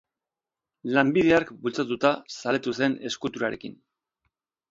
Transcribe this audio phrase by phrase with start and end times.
[0.95, 3.77] Lanbide hark bultzatuta zaletu zen eskulturarekin.